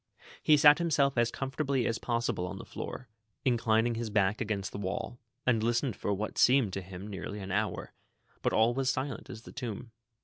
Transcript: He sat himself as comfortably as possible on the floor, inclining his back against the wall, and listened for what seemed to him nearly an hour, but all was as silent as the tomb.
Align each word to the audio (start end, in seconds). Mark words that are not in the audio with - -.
He 0.41 0.57
sat 0.57 0.79
himself 0.79 1.15
as 1.15 1.29
comfortably 1.29 1.85
as 1.85 1.99
possible 1.99 2.47
on 2.47 2.57
the 2.57 2.65
floor, 2.65 3.07
inclining 3.45 3.93
his 3.93 4.09
back 4.09 4.41
against 4.41 4.71
the 4.71 4.79
wall, 4.79 5.19
and 5.45 5.61
listened 5.61 5.95
for 5.95 6.11
what 6.11 6.39
seemed 6.39 6.73
to 6.73 6.81
him 6.81 7.07
nearly 7.07 7.39
an 7.39 7.51
hour, 7.51 7.93
but 8.41 8.51
all 8.51 8.73
was 8.73 8.87
as 8.87 8.93
silent 8.93 9.29
as 9.29 9.43
the 9.43 9.51
tomb. 9.51 9.91